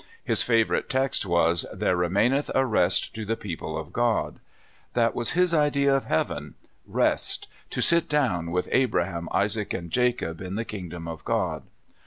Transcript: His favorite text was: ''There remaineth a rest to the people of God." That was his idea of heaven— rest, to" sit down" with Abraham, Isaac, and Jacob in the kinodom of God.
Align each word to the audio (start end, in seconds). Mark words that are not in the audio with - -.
His 0.23 0.41
favorite 0.41 0.89
text 0.89 1.27
was: 1.27 1.63
''There 1.71 1.95
remaineth 1.95 2.49
a 2.55 2.65
rest 2.65 3.13
to 3.13 3.23
the 3.23 3.35
people 3.37 3.77
of 3.77 3.93
God." 3.93 4.39
That 4.95 5.13
was 5.13 5.33
his 5.37 5.53
idea 5.53 5.93
of 5.93 6.05
heaven— 6.05 6.55
rest, 6.87 7.47
to" 7.69 7.81
sit 7.83 8.09
down" 8.09 8.49
with 8.49 8.67
Abraham, 8.71 9.29
Isaac, 9.31 9.75
and 9.75 9.91
Jacob 9.91 10.41
in 10.41 10.55
the 10.55 10.65
kinodom 10.65 11.07
of 11.07 11.23
God. 11.23 11.61